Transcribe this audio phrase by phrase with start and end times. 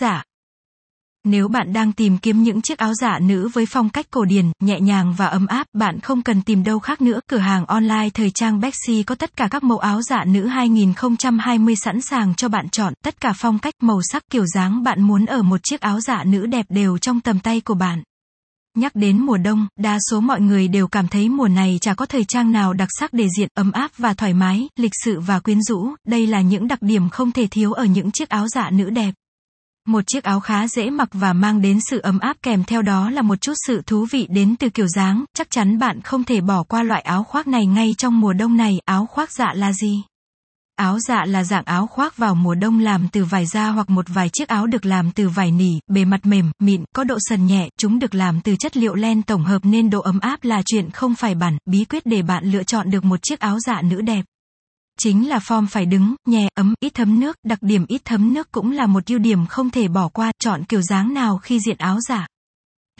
[0.00, 0.24] giả.
[1.24, 4.52] Nếu bạn đang tìm kiếm những chiếc áo dạ nữ với phong cách cổ điển,
[4.60, 7.20] nhẹ nhàng và ấm áp, bạn không cần tìm đâu khác nữa.
[7.26, 11.76] Cửa hàng online thời trang Bexy có tất cả các mẫu áo dạ nữ 2020
[11.76, 15.26] sẵn sàng cho bạn chọn, tất cả phong cách, màu sắc, kiểu dáng bạn muốn
[15.26, 18.02] ở một chiếc áo dạ nữ đẹp đều trong tầm tay của bạn.
[18.76, 22.06] Nhắc đến mùa đông, đa số mọi người đều cảm thấy mùa này chả có
[22.06, 25.40] thời trang nào đặc sắc để diện, ấm áp và thoải mái, lịch sự và
[25.40, 28.70] quyến rũ, đây là những đặc điểm không thể thiếu ở những chiếc áo dạ
[28.70, 29.14] nữ đẹp.
[29.86, 33.10] Một chiếc áo khá dễ mặc và mang đến sự ấm áp kèm theo đó
[33.10, 36.40] là một chút sự thú vị đến từ kiểu dáng, chắc chắn bạn không thể
[36.40, 39.72] bỏ qua loại áo khoác này ngay trong mùa đông này, áo khoác dạ là
[39.72, 40.02] gì?
[40.76, 44.04] Áo dạ là dạng áo khoác vào mùa đông làm từ vải da hoặc một
[44.08, 47.46] vài chiếc áo được làm từ vải nỉ, bề mặt mềm, mịn, có độ sần
[47.46, 50.62] nhẹ, chúng được làm từ chất liệu len tổng hợp nên độ ấm áp là
[50.66, 53.82] chuyện không phải bản, bí quyết để bạn lựa chọn được một chiếc áo dạ
[53.82, 54.24] nữ đẹp.
[55.02, 58.52] Chính là form phải đứng, nhẹ, ấm, ít thấm nước, đặc điểm ít thấm nước
[58.52, 61.76] cũng là một ưu điểm không thể bỏ qua, chọn kiểu dáng nào khi diện
[61.78, 62.26] áo giả,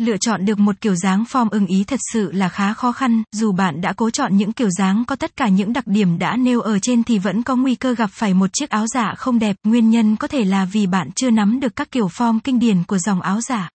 [0.00, 3.22] Lựa chọn được một kiểu dáng form ưng ý thật sự là khá khó khăn,
[3.32, 6.36] dù bạn đã cố chọn những kiểu dáng có tất cả những đặc điểm đã
[6.36, 9.38] nêu ở trên thì vẫn có nguy cơ gặp phải một chiếc áo giả không
[9.38, 12.58] đẹp, nguyên nhân có thể là vì bạn chưa nắm được các kiểu form kinh
[12.58, 13.68] điển của dòng áo giả.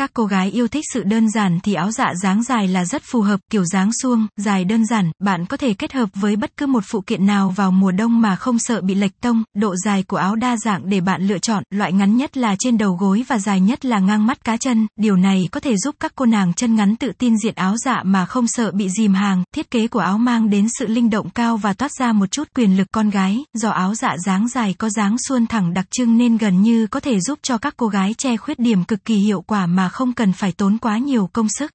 [0.00, 3.02] Các cô gái yêu thích sự đơn giản thì áo dạ dáng dài là rất
[3.04, 6.56] phù hợp, kiểu dáng suông, dài đơn giản, bạn có thể kết hợp với bất
[6.56, 9.74] cứ một phụ kiện nào vào mùa đông mà không sợ bị lệch tông, độ
[9.76, 12.92] dài của áo đa dạng để bạn lựa chọn, loại ngắn nhất là trên đầu
[12.92, 16.12] gối và dài nhất là ngang mắt cá chân, điều này có thể giúp các
[16.14, 19.42] cô nàng chân ngắn tự tin diện áo dạ mà không sợ bị dìm hàng,
[19.54, 22.48] thiết kế của áo mang đến sự linh động cao và toát ra một chút
[22.54, 26.18] quyền lực con gái, do áo dạ dáng dài có dáng suôn thẳng đặc trưng
[26.18, 29.14] nên gần như có thể giúp cho các cô gái che khuyết điểm cực kỳ
[29.14, 31.70] hiệu quả mà không cần phải tốn quá nhiều công sức.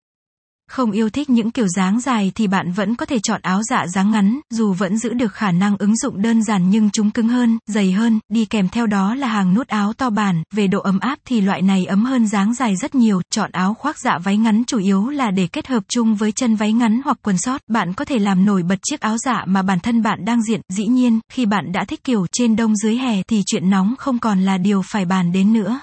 [0.69, 3.87] Không yêu thích những kiểu dáng dài thì bạn vẫn có thể chọn áo dạ
[3.87, 7.27] dáng ngắn, dù vẫn giữ được khả năng ứng dụng đơn giản nhưng chúng cứng
[7.27, 10.79] hơn, dày hơn, đi kèm theo đó là hàng nút áo to bản, về độ
[10.79, 14.17] ấm áp thì loại này ấm hơn dáng dài rất nhiều, chọn áo khoác dạ
[14.17, 17.37] váy ngắn chủ yếu là để kết hợp chung với chân váy ngắn hoặc quần
[17.37, 20.43] sót, bạn có thể làm nổi bật chiếc áo dạ mà bản thân bạn đang
[20.43, 23.95] diện, dĩ nhiên, khi bạn đã thích kiểu trên đông dưới hè thì chuyện nóng
[23.97, 25.79] không còn là điều phải bàn đến nữa.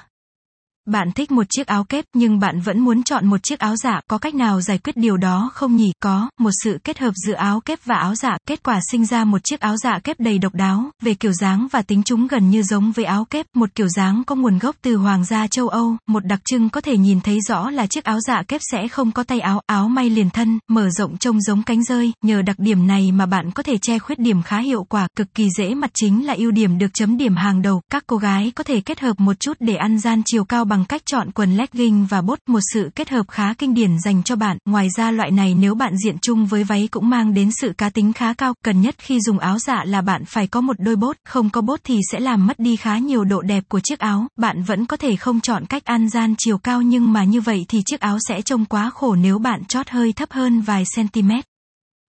[0.88, 4.00] Bạn thích một chiếc áo kép nhưng bạn vẫn muốn chọn một chiếc áo dạ,
[4.08, 5.92] có cách nào giải quyết điều đó không nhỉ?
[6.02, 9.24] Có, một sự kết hợp giữa áo kép và áo dạ, kết quả sinh ra
[9.24, 12.50] một chiếc áo dạ kép đầy độc đáo, về kiểu dáng và tính chúng gần
[12.50, 15.68] như giống với áo kép, một kiểu dáng có nguồn gốc từ hoàng gia châu
[15.68, 18.88] Âu, một đặc trưng có thể nhìn thấy rõ là chiếc áo dạ kép sẽ
[18.88, 22.42] không có tay áo, áo may liền thân, mở rộng trông giống cánh rơi, nhờ
[22.42, 25.48] đặc điểm này mà bạn có thể che khuyết điểm khá hiệu quả, cực kỳ
[25.58, 28.64] dễ mặt chính là ưu điểm được chấm điểm hàng đầu, các cô gái có
[28.64, 32.06] thể kết hợp một chút để ăn gian chiều cao bằng cách chọn quần legging
[32.06, 34.58] và bốt, một sự kết hợp khá kinh điển dành cho bạn.
[34.64, 37.90] Ngoài ra loại này nếu bạn diện chung với váy cũng mang đến sự cá
[37.90, 38.54] tính khá cao.
[38.64, 41.60] Cần nhất khi dùng áo dạ là bạn phải có một đôi bốt, không có
[41.60, 44.26] bốt thì sẽ làm mất đi khá nhiều độ đẹp của chiếc áo.
[44.38, 47.64] Bạn vẫn có thể không chọn cách ăn gian chiều cao nhưng mà như vậy
[47.68, 51.30] thì chiếc áo sẽ trông quá khổ nếu bạn chót hơi thấp hơn vài cm.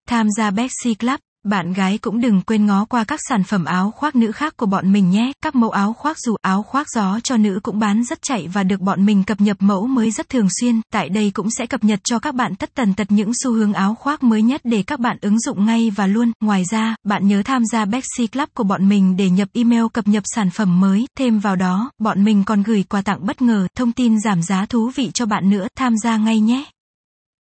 [0.09, 3.91] Tham gia Bexy Club bạn gái cũng đừng quên ngó qua các sản phẩm áo
[3.91, 5.31] khoác nữ khác của bọn mình nhé.
[5.43, 8.63] Các mẫu áo khoác dù áo khoác gió cho nữ cũng bán rất chạy và
[8.63, 10.81] được bọn mình cập nhật mẫu mới rất thường xuyên.
[10.91, 13.73] Tại đây cũng sẽ cập nhật cho các bạn tất tần tật những xu hướng
[13.73, 16.31] áo khoác mới nhất để các bạn ứng dụng ngay và luôn.
[16.41, 20.07] Ngoài ra, bạn nhớ tham gia Bexy Club của bọn mình để nhập email cập
[20.07, 21.05] nhật sản phẩm mới.
[21.17, 24.65] Thêm vào đó, bọn mình còn gửi quà tặng bất ngờ, thông tin giảm giá
[24.65, 25.67] thú vị cho bạn nữa.
[25.77, 26.65] Tham gia ngay nhé.